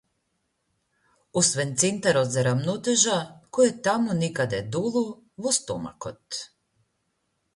Освен 1.41 1.73
центарот 1.83 2.31
за 2.37 2.45
рамотежа, 2.47 3.17
кој 3.57 3.69
е 3.73 3.77
таму 3.89 4.15
некаде 4.23 4.61
долу, 4.77 5.05
во 5.45 5.51
стомакот. 5.61 6.41